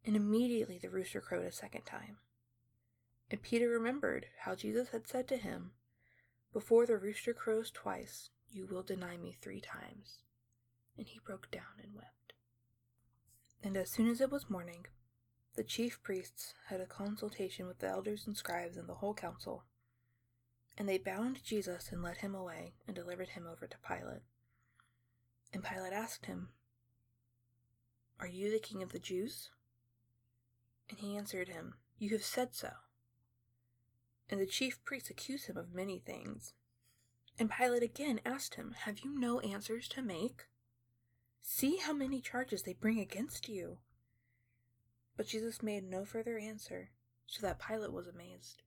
And 0.04 0.14
immediately 0.14 0.76
the 0.76 0.90
rooster 0.90 1.22
crowed 1.22 1.46
a 1.46 1.50
second 1.50 1.86
time. 1.86 2.18
And 3.30 3.40
Peter 3.40 3.70
remembered 3.70 4.26
how 4.40 4.54
Jesus 4.54 4.90
had 4.90 5.08
said 5.08 5.26
to 5.28 5.38
him, 5.38 5.70
Before 6.52 6.84
the 6.84 6.98
rooster 6.98 7.32
crows 7.32 7.70
twice, 7.70 8.28
you 8.50 8.66
will 8.66 8.82
deny 8.82 9.16
me 9.16 9.34
three 9.40 9.62
times. 9.62 10.18
And 10.98 11.06
he 11.06 11.18
broke 11.24 11.50
down 11.50 11.80
and 11.82 11.94
wept. 11.94 12.34
And 13.62 13.74
as 13.74 13.90
soon 13.90 14.06
as 14.06 14.20
it 14.20 14.30
was 14.30 14.50
morning, 14.50 14.84
the 15.58 15.64
chief 15.64 16.00
priests 16.04 16.54
had 16.68 16.80
a 16.80 16.86
consultation 16.86 17.66
with 17.66 17.80
the 17.80 17.88
elders 17.88 18.28
and 18.28 18.36
scribes 18.36 18.76
and 18.76 18.88
the 18.88 18.94
whole 18.94 19.12
council, 19.12 19.64
and 20.78 20.88
they 20.88 20.98
bound 20.98 21.42
Jesus 21.42 21.90
and 21.90 22.00
led 22.00 22.18
him 22.18 22.32
away 22.32 22.74
and 22.86 22.94
delivered 22.94 23.30
him 23.30 23.44
over 23.44 23.66
to 23.66 23.76
Pilate. 23.78 24.22
And 25.52 25.64
Pilate 25.64 25.92
asked 25.92 26.26
him, 26.26 26.50
Are 28.20 28.28
you 28.28 28.52
the 28.52 28.60
king 28.60 28.84
of 28.84 28.92
the 28.92 29.00
Jews? 29.00 29.50
And 30.88 31.00
he 31.00 31.16
answered 31.16 31.48
him, 31.48 31.74
You 31.98 32.10
have 32.10 32.24
said 32.24 32.54
so. 32.54 32.70
And 34.30 34.40
the 34.40 34.46
chief 34.46 34.78
priests 34.84 35.10
accused 35.10 35.46
him 35.46 35.56
of 35.56 35.74
many 35.74 35.98
things. 35.98 36.52
And 37.36 37.50
Pilate 37.50 37.82
again 37.82 38.20
asked 38.24 38.54
him, 38.54 38.76
Have 38.84 39.00
you 39.00 39.18
no 39.18 39.40
answers 39.40 39.88
to 39.88 40.02
make? 40.02 40.46
See 41.42 41.78
how 41.78 41.94
many 41.94 42.20
charges 42.20 42.62
they 42.62 42.74
bring 42.74 43.00
against 43.00 43.48
you. 43.48 43.78
But 45.18 45.26
Jesus 45.26 45.64
made 45.64 45.82
no 45.82 46.04
further 46.04 46.38
answer, 46.38 46.90
so 47.26 47.44
that 47.44 47.58
Pilate 47.58 47.92
was 47.92 48.06
amazed. 48.06 48.62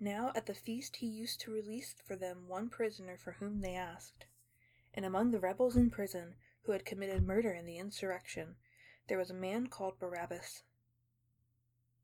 Now 0.00 0.32
at 0.34 0.46
the 0.46 0.54
feast 0.54 0.96
he 0.96 1.06
used 1.06 1.40
to 1.42 1.52
release 1.52 1.94
for 2.04 2.16
them 2.16 2.48
one 2.48 2.68
prisoner 2.68 3.16
for 3.16 3.36
whom 3.38 3.60
they 3.60 3.76
asked. 3.76 4.26
And 4.92 5.04
among 5.04 5.30
the 5.30 5.38
rebels 5.38 5.76
in 5.76 5.88
prison, 5.88 6.34
who 6.62 6.72
had 6.72 6.84
committed 6.84 7.24
murder 7.24 7.52
in 7.52 7.64
the 7.64 7.78
insurrection, 7.78 8.56
there 9.06 9.18
was 9.18 9.30
a 9.30 9.34
man 9.34 9.68
called 9.68 10.00
Barabbas. 10.00 10.64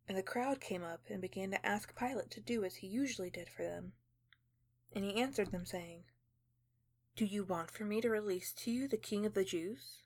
And 0.09 0.16
the 0.16 0.22
crowd 0.22 0.61
came 0.61 0.85
up 0.85 1.00
and 1.11 1.20
began 1.20 1.50
to 1.50 1.66
ask 1.66 1.98
Pilate 1.98 2.31
to 2.31 2.40
do 2.40 2.62
as 2.62 2.76
he 2.76 2.87
usually 2.87 3.29
did 3.29 3.48
for 3.48 3.64
them. 3.64 3.94
And 4.92 5.05
he 5.05 5.20
answered 5.20 5.50
them, 5.50 5.66
saying, 5.66 6.05
Do 7.16 7.24
you 7.24 7.42
want 7.42 7.72
for 7.72 7.85
me 7.85 8.00
to 8.02 8.09
release 8.09 8.52
to 8.52 8.70
you 8.70 8.87
the 8.87 8.96
king 8.96 9.26
of 9.26 9.35
the 9.35 9.44
Jews? 9.44 10.06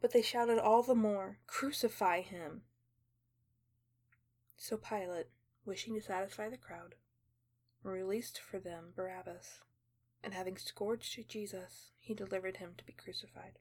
But 0.00 0.12
they 0.12 0.22
shouted 0.22 0.58
all 0.58 0.82
the 0.82 0.94
more, 0.94 1.38
Crucify 1.46 2.20
him! 2.20 2.62
So 4.56 4.76
Pilate, 4.76 5.28
wishing 5.64 5.94
to 5.94 6.00
satisfy 6.00 6.48
the 6.48 6.56
crowd, 6.56 6.94
released 7.82 8.40
for 8.40 8.58
them 8.58 8.92
Barabbas, 8.94 9.60
and 10.22 10.34
having 10.34 10.56
scourged 10.56 11.28
Jesus, 11.28 11.90
he 11.98 12.14
delivered 12.14 12.56
him 12.56 12.74
to 12.76 12.84
be 12.84 12.92
crucified. 12.92 13.58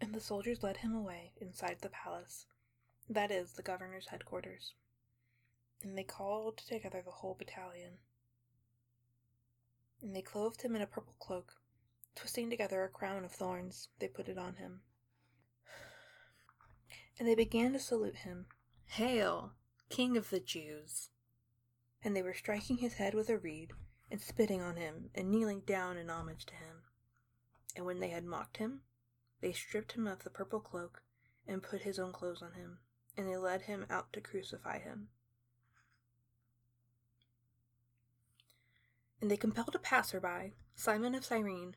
And 0.00 0.14
the 0.14 0.20
soldiers 0.20 0.62
led 0.62 0.78
him 0.78 0.94
away 0.94 1.32
inside 1.40 1.78
the 1.80 1.88
palace, 1.88 2.46
that 3.10 3.30
is, 3.30 3.52
the 3.52 3.62
governor's 3.62 4.08
headquarters. 4.08 4.74
And 5.82 5.96
they 5.96 6.04
called 6.04 6.58
together 6.58 7.02
the 7.04 7.10
whole 7.10 7.34
battalion. 7.34 7.98
And 10.02 10.14
they 10.14 10.22
clothed 10.22 10.62
him 10.62 10.76
in 10.76 10.82
a 10.82 10.86
purple 10.86 11.14
cloak, 11.18 11.54
twisting 12.18 12.50
together 12.50 12.82
a 12.82 12.88
crown 12.88 13.24
of 13.24 13.30
thorns, 13.30 13.88
they 14.00 14.08
put 14.08 14.28
it 14.28 14.36
on 14.36 14.56
him. 14.56 14.80
And 17.16 17.28
they 17.28 17.36
began 17.36 17.72
to 17.74 17.78
salute 17.78 18.16
him 18.16 18.46
Hail, 18.86 19.52
King 19.88 20.16
of 20.16 20.30
the 20.30 20.40
Jews! 20.40 21.10
And 22.02 22.16
they 22.16 22.22
were 22.22 22.34
striking 22.34 22.78
his 22.78 22.94
head 22.94 23.14
with 23.14 23.28
a 23.28 23.38
reed, 23.38 23.72
and 24.10 24.20
spitting 24.20 24.60
on 24.60 24.76
him, 24.76 25.10
and 25.14 25.30
kneeling 25.30 25.60
down 25.60 25.96
in 25.96 26.10
homage 26.10 26.44
to 26.46 26.54
him. 26.54 26.82
And 27.76 27.86
when 27.86 28.00
they 28.00 28.08
had 28.08 28.24
mocked 28.24 28.56
him, 28.56 28.80
they 29.40 29.52
stripped 29.52 29.92
him 29.92 30.08
of 30.08 30.24
the 30.24 30.30
purple 30.30 30.60
cloak, 30.60 31.02
and 31.46 31.62
put 31.62 31.82
his 31.82 32.00
own 32.00 32.12
clothes 32.12 32.42
on 32.42 32.54
him, 32.54 32.78
and 33.16 33.28
they 33.28 33.36
led 33.36 33.62
him 33.62 33.86
out 33.88 34.12
to 34.12 34.20
crucify 34.20 34.80
him. 34.80 35.08
And 39.20 39.30
they 39.30 39.36
compelled 39.36 39.74
a 39.76 39.78
passer-by, 39.78 40.54
Simon 40.74 41.14
of 41.14 41.24
Cyrene, 41.24 41.76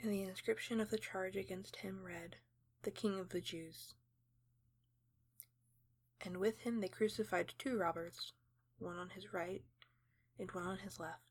And 0.00 0.12
the 0.12 0.22
inscription 0.22 0.80
of 0.80 0.90
the 0.90 0.98
charge 0.98 1.36
against 1.36 1.76
him 1.76 2.02
read, 2.02 2.36
The 2.82 2.90
King 2.90 3.18
of 3.18 3.30
the 3.30 3.40
Jews 3.40 3.94
and 6.26 6.38
with 6.38 6.58
him 6.60 6.80
they 6.80 6.88
crucified 6.88 7.52
two 7.56 7.78
robbers, 7.78 8.32
one 8.78 8.96
on 8.96 9.10
his 9.10 9.32
right 9.32 9.62
and 10.38 10.50
one 10.52 10.66
on 10.66 10.78
his 10.78 10.98
left. 10.98 11.22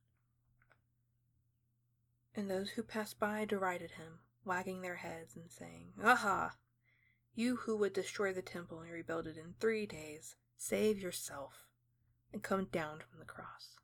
And 2.36 2.50
those 2.50 2.72
who 2.72 2.84
passed 2.84 3.20
by 3.20 3.46
derided 3.46 3.92
him, 3.92 4.20
wagging 4.44 4.82
their 4.82 4.96
heads 4.96 5.36
and 5.36 5.52
saying, 5.52 5.94
Aha! 6.04 6.56
You 7.34 7.58
who 7.58 7.78
would 7.78 7.94
destroy 7.94 8.34
the 8.34 8.42
temple 8.42 8.80
and 8.80 8.92
rebuild 8.92 9.28
it 9.28 9.38
in 9.38 9.56
three 9.60 9.86
days, 9.86 10.36
save 10.58 11.00
yourself 11.00 11.68
and 12.32 12.42
come 12.42 12.66
down 12.66 13.00
from 13.00 13.20
the 13.20 13.26
cross. 13.26 13.78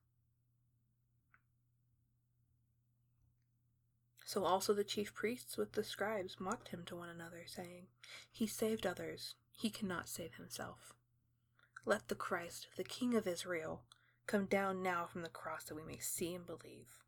So 4.31 4.45
also 4.45 4.73
the 4.73 4.85
chief 4.85 5.13
priests 5.13 5.57
with 5.57 5.73
the 5.73 5.83
scribes 5.83 6.39
mocked 6.39 6.69
him 6.69 6.83
to 6.85 6.95
one 6.95 7.09
another, 7.09 7.43
saying, 7.45 7.87
He 8.31 8.47
saved 8.47 8.87
others, 8.87 9.35
he 9.51 9.69
cannot 9.69 10.07
save 10.07 10.35
himself. 10.35 10.93
Let 11.83 12.07
the 12.07 12.15
Christ, 12.15 12.67
the 12.77 12.85
King 12.85 13.13
of 13.13 13.27
Israel, 13.27 13.81
come 14.27 14.45
down 14.45 14.81
now 14.81 15.05
from 15.05 15.23
the 15.23 15.27
cross 15.27 15.65
that 15.65 15.75
we 15.75 15.83
may 15.83 15.97
see 15.97 16.33
and 16.33 16.45
believe. 16.45 17.03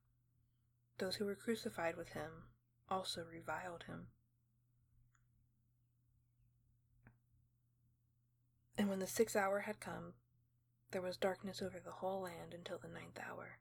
Those 0.98 1.16
who 1.16 1.24
were 1.24 1.34
crucified 1.34 1.96
with 1.96 2.10
him 2.10 2.50
also 2.90 3.24
reviled 3.24 3.84
him. 3.84 4.08
And 8.78 8.90
when 8.90 9.00
the 9.00 9.08
sixth 9.08 9.38
hour 9.38 9.62
had 9.62 9.80
come, 9.80 10.16
there 10.92 11.02
was 11.02 11.16
darkness 11.16 11.62
over 11.62 11.80
the 11.80 11.92
whole 11.92 12.24
land 12.24 12.54
until 12.54 12.80
the 12.80 12.90
ninth 12.90 13.18
hour. 13.26 13.60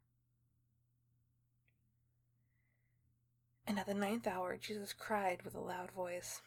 And 3.67 3.79
at 3.79 3.87
the 3.87 3.95
ninth 3.95 4.27
hour, 4.27 4.57
Jesus 4.57 4.93
cried 4.93 5.43
with 5.43 5.55
a 5.55 5.61
loud 5.61 5.91
voice, 5.93 6.43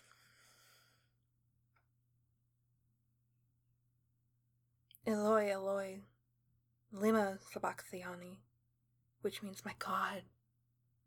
Eloi, 5.07 5.51
Eloi, 5.51 6.01
lema 6.93 7.37
sabachthani, 7.53 8.39
which 9.21 9.43
means, 9.43 9.63
My 9.63 9.73
God, 9.79 10.23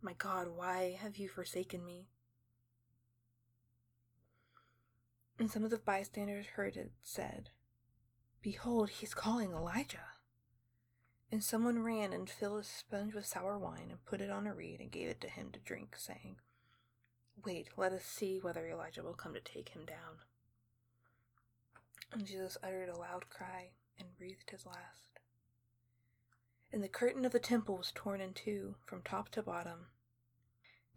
my 0.00 0.14
God, 0.14 0.48
why 0.54 0.96
have 1.00 1.16
you 1.16 1.28
forsaken 1.28 1.84
me? 1.84 2.06
And 5.38 5.50
some 5.50 5.64
of 5.64 5.70
the 5.70 5.78
bystanders 5.78 6.46
heard 6.46 6.76
it 6.76 6.92
said, 7.02 7.50
Behold, 8.42 8.90
he's 8.90 9.14
calling 9.14 9.52
Elijah. 9.52 10.17
And 11.30 11.44
someone 11.44 11.82
ran 11.82 12.12
and 12.12 12.28
filled 12.28 12.60
a 12.60 12.64
sponge 12.64 13.14
with 13.14 13.26
sour 13.26 13.58
wine 13.58 13.88
and 13.90 14.04
put 14.06 14.20
it 14.20 14.30
on 14.30 14.46
a 14.46 14.54
reed 14.54 14.80
and 14.80 14.90
gave 14.90 15.08
it 15.08 15.20
to 15.20 15.28
him 15.28 15.50
to 15.52 15.60
drink, 15.60 15.94
saying, 15.96 16.36
Wait, 17.44 17.68
let 17.76 17.92
us 17.92 18.04
see 18.04 18.38
whether 18.40 18.66
Elijah 18.66 19.02
will 19.02 19.14
come 19.14 19.34
to 19.34 19.40
take 19.40 19.70
him 19.70 19.84
down. 19.84 20.18
And 22.12 22.26
Jesus 22.26 22.56
uttered 22.62 22.88
a 22.88 22.98
loud 22.98 23.28
cry 23.28 23.70
and 23.98 24.16
breathed 24.16 24.50
his 24.50 24.64
last. 24.64 25.20
And 26.72 26.82
the 26.82 26.88
curtain 26.88 27.24
of 27.24 27.32
the 27.32 27.38
temple 27.38 27.76
was 27.76 27.92
torn 27.94 28.20
in 28.20 28.32
two 28.32 28.76
from 28.84 29.02
top 29.02 29.28
to 29.30 29.42
bottom. 29.42 29.86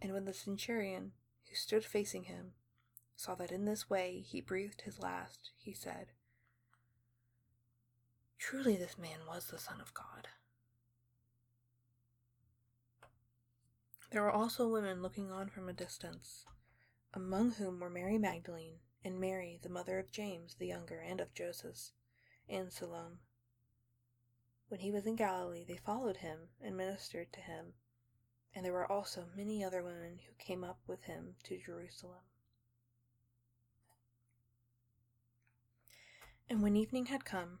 And 0.00 0.12
when 0.12 0.24
the 0.24 0.34
centurion, 0.34 1.12
who 1.48 1.54
stood 1.54 1.84
facing 1.84 2.24
him, 2.24 2.52
saw 3.16 3.34
that 3.36 3.52
in 3.52 3.64
this 3.64 3.88
way 3.88 4.24
he 4.26 4.40
breathed 4.40 4.82
his 4.82 4.98
last, 4.98 5.50
he 5.56 5.72
said, 5.72 6.08
Truly 8.42 8.76
this 8.76 8.98
man 8.98 9.20
was 9.26 9.46
the 9.46 9.56
Son 9.56 9.80
of 9.80 9.94
God. 9.94 10.26
There 14.10 14.20
were 14.20 14.32
also 14.32 14.68
women 14.68 15.00
looking 15.00 15.30
on 15.30 15.48
from 15.48 15.68
a 15.68 15.72
distance, 15.72 16.44
among 17.14 17.52
whom 17.52 17.78
were 17.78 17.88
Mary 17.88 18.18
Magdalene, 18.18 18.80
and 19.04 19.20
Mary, 19.20 19.60
the 19.62 19.68
mother 19.68 20.00
of 20.00 20.10
James 20.10 20.56
the 20.56 20.66
younger 20.66 20.98
and 20.98 21.20
of 21.20 21.32
Joseph, 21.32 21.92
and 22.48 22.72
Salome. 22.72 23.20
When 24.66 24.80
he 24.80 24.90
was 24.90 25.06
in 25.06 25.14
Galilee, 25.14 25.64
they 25.64 25.76
followed 25.76 26.16
him 26.16 26.48
and 26.60 26.76
ministered 26.76 27.32
to 27.34 27.40
him, 27.40 27.74
and 28.56 28.66
there 28.66 28.72
were 28.72 28.90
also 28.90 29.28
many 29.36 29.62
other 29.62 29.84
women 29.84 30.18
who 30.26 30.44
came 30.44 30.64
up 30.64 30.80
with 30.88 31.04
him 31.04 31.36
to 31.44 31.62
Jerusalem. 31.64 32.24
And 36.50 36.60
when 36.60 36.74
evening 36.74 37.06
had 37.06 37.24
come, 37.24 37.60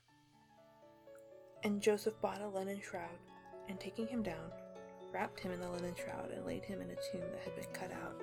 And 1.63 1.79
Joseph 1.79 2.19
bought 2.21 2.41
a 2.41 2.47
linen 2.47 2.81
shroud, 2.81 3.19
and 3.69 3.79
taking 3.79 4.07
him 4.07 4.23
down, 4.23 4.51
wrapped 5.13 5.39
him 5.39 5.51
in 5.51 5.61
the 5.61 5.69
linen 5.69 5.93
shroud 5.95 6.31
and 6.31 6.43
laid 6.45 6.65
him 6.65 6.81
in 6.81 6.89
a 6.89 6.95
tomb 6.95 7.29
that 7.31 7.41
had 7.43 7.55
been 7.55 7.71
cut 7.71 7.91
out 7.91 8.19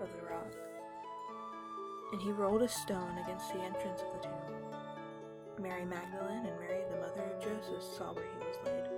of 0.00 0.08
the 0.16 0.26
rock. 0.26 0.52
And 2.12 2.22
he 2.22 2.30
rolled 2.30 2.62
a 2.62 2.68
stone 2.68 3.18
against 3.18 3.52
the 3.52 3.60
entrance 3.60 4.00
of 4.00 4.12
the 4.14 4.28
tomb. 4.28 4.58
Mary 5.60 5.84
Magdalene 5.84 6.46
and 6.46 6.58
Mary, 6.58 6.84
the 6.90 6.96
mother 6.96 7.22
of 7.22 7.42
Joseph, 7.42 7.82
saw 7.96 8.12
where 8.14 8.24
he 8.24 8.38
was 8.38 8.56
laid. 8.64 8.88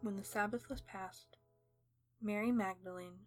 When 0.00 0.16
the 0.16 0.24
Sabbath 0.24 0.70
was 0.70 0.80
past, 0.80 1.36
Mary 2.22 2.52
Magdalene, 2.52 3.26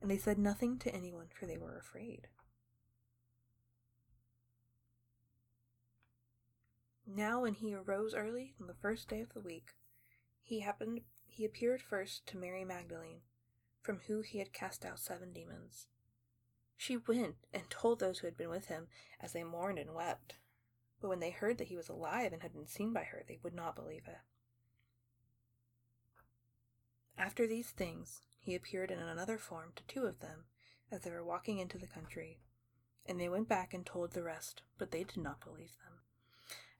and 0.00 0.10
they 0.10 0.16
said 0.16 0.38
nothing 0.38 0.78
to 0.78 0.94
anyone, 0.94 1.28
for 1.38 1.46
they 1.46 1.58
were 1.58 1.76
afraid. 1.76 2.28
Now 7.06 7.42
when 7.42 7.54
he 7.54 7.74
arose 7.74 8.14
early 8.14 8.54
on 8.60 8.66
the 8.66 8.74
first 8.74 9.08
day 9.08 9.20
of 9.20 9.32
the 9.34 9.40
week, 9.40 9.74
he 10.42 10.60
happened 10.60 11.00
he 11.26 11.44
appeared 11.44 11.80
first 11.80 12.26
to 12.26 12.36
Mary 12.36 12.64
Magdalene, 12.64 13.20
from 13.82 14.00
whom 14.06 14.22
he 14.22 14.38
had 14.38 14.52
cast 14.52 14.84
out 14.84 14.98
seven 14.98 15.32
demons. 15.32 15.86
She 16.76 16.96
went 16.96 17.36
and 17.52 17.68
told 17.68 17.98
those 17.98 18.18
who 18.18 18.26
had 18.26 18.36
been 18.36 18.50
with 18.50 18.66
him, 18.66 18.88
as 19.20 19.32
they 19.32 19.44
mourned 19.44 19.78
and 19.78 19.94
wept. 19.94 20.36
But 21.00 21.08
when 21.08 21.20
they 21.20 21.30
heard 21.30 21.58
that 21.58 21.68
he 21.68 21.76
was 21.76 21.88
alive 21.88 22.32
and 22.32 22.42
had 22.42 22.52
been 22.52 22.66
seen 22.66 22.92
by 22.92 23.04
her, 23.04 23.22
they 23.26 23.38
would 23.42 23.54
not 23.54 23.76
believe 23.76 24.06
it. 24.06 24.18
After 27.16 27.46
these 27.46 27.70
things, 27.70 28.20
he 28.40 28.54
appeared 28.54 28.90
in 28.90 28.98
another 28.98 29.38
form 29.38 29.72
to 29.76 29.84
two 29.84 30.06
of 30.06 30.20
them, 30.20 30.44
as 30.90 31.02
they 31.02 31.10
were 31.10 31.24
walking 31.24 31.58
into 31.58 31.78
the 31.78 31.86
country. 31.86 32.40
And 33.06 33.20
they 33.20 33.28
went 33.28 33.48
back 33.48 33.72
and 33.72 33.86
told 33.86 34.12
the 34.12 34.22
rest, 34.22 34.62
but 34.78 34.90
they 34.90 35.04
did 35.04 35.18
not 35.18 35.44
believe 35.44 35.76
them. 35.84 36.00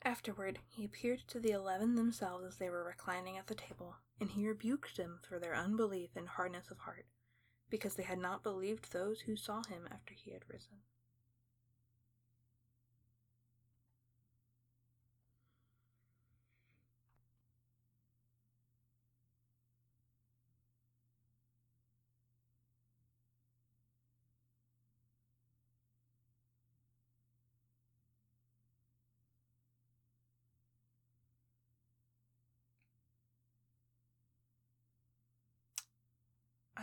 Afterward, 0.03 0.59
he 0.67 0.85
appeared 0.85 1.21
to 1.29 1.39
the 1.39 1.51
eleven 1.51 1.95
themselves 1.95 2.45
as 2.47 2.57
they 2.57 2.71
were 2.71 2.85
reclining 2.85 3.37
at 3.37 3.47
the 3.47 3.55
table, 3.55 3.97
and 4.19 4.31
he 4.31 4.49
rebuked 4.49 4.97
them 4.97 5.21
for 5.29 5.39
their 5.39 5.55
unbelief 5.55 6.11
and 6.17 6.29
hardness 6.29 6.71
of 6.71 6.79
heart, 6.79 7.07
because 7.69 7.95
they 7.95 8.03
had 8.03 8.19
not 8.19 8.43
believed 8.43 8.93
those 8.93 9.21
who 9.21 9.37
saw 9.37 9.63
him 9.65 9.87
after 9.93 10.15
he 10.15 10.33
had 10.33 10.49
risen. 10.49 10.79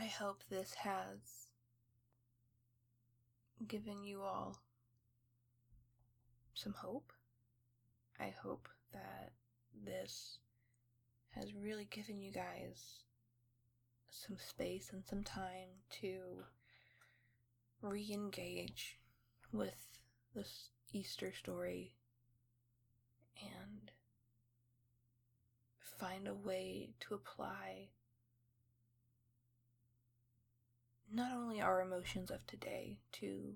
I 0.08 0.10
hope 0.10 0.42
this 0.50 0.74
has 0.76 1.50
given 3.68 4.06
you 4.06 4.22
all 4.22 4.58
some 6.54 6.72
hope. 6.72 7.12
I 8.18 8.34
hope 8.42 8.70
that 8.94 9.34
this 9.84 10.40
has 11.32 11.54
really 11.54 11.90
given 11.92 12.22
you 12.22 12.32
guys 12.32 13.04
some 14.10 14.38
space 14.38 14.92
and 14.94 15.04
some 15.04 15.24
time 15.26 15.84
to 16.00 16.46
re 17.82 18.10
engage 18.14 19.00
with 19.52 20.00
this 20.34 20.70
Easter 20.94 21.34
story 21.34 21.98
and 23.42 23.92
find 26.00 26.30
a 26.30 26.34
way 26.34 26.92
to 27.02 27.14
apply 27.14 27.90
not 31.18 31.32
only 31.32 31.60
our 31.60 31.82
emotions 31.82 32.30
of 32.30 32.46
today 32.46 33.00
to 33.12 33.56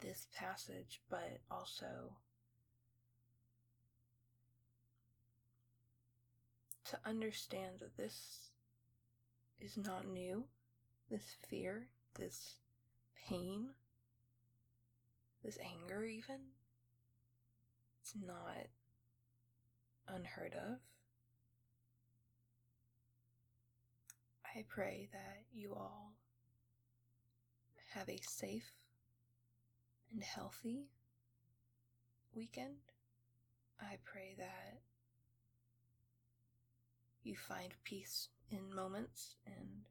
this 0.00 0.26
passage, 0.36 1.00
but 1.08 1.38
also 1.48 2.16
to 6.84 6.98
understand 7.06 7.76
that 7.78 7.96
this 7.96 8.50
is 9.60 9.76
not 9.76 10.04
new. 10.06 10.44
This 11.10 11.36
fear, 11.48 11.86
this 12.18 12.54
pain, 13.28 13.68
this 15.44 15.58
anger, 15.62 16.04
even, 16.04 16.40
it's 18.00 18.14
not 18.20 18.66
unheard 20.08 20.54
of. 20.54 20.78
I 24.56 24.64
pray 24.68 25.08
that 25.12 25.42
you 25.52 25.74
all 25.74 26.12
have 27.92 28.08
a 28.08 28.20
safe 28.22 28.72
and 30.12 30.22
healthy 30.22 30.84
weekend. 32.32 32.76
I 33.80 33.96
pray 34.04 34.36
that 34.38 34.80
you 37.24 37.34
find 37.34 37.74
peace 37.82 38.28
in 38.50 38.72
moments, 38.72 39.34
and 39.44 39.86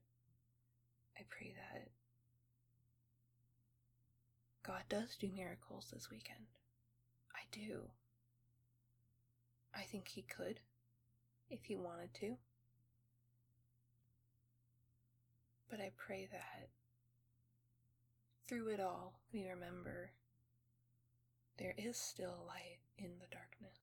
I 1.17 1.23
pray 1.29 1.53
that 1.55 1.89
God 4.65 4.83
does 4.87 5.17
do 5.19 5.29
miracles 5.35 5.89
this 5.93 6.09
weekend. 6.09 6.45
I 7.35 7.41
do. 7.51 7.89
I 9.75 9.81
think 9.81 10.07
He 10.07 10.21
could 10.21 10.61
if 11.49 11.65
He 11.65 11.75
wanted 11.75 12.13
to. 12.21 12.37
But 15.73 15.81
I 15.81 15.89
pray 15.97 16.27
that 16.31 16.69
through 18.47 18.67
it 18.67 18.79
all, 18.79 19.21
we 19.33 19.43
remember 19.49 20.11
there 21.57 21.73
is 21.79 21.97
still 21.97 22.45
light 22.47 22.77
in 22.99 23.17
the 23.17 23.25
darkness. 23.31 23.79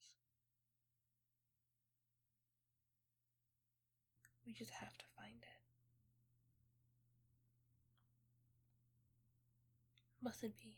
We 4.46 4.52
just 4.52 4.70
have 4.70 4.96
to 4.98 5.04
find 5.16 5.34
it. 5.42 5.60
Blessed 10.22 10.56
be 10.62 10.76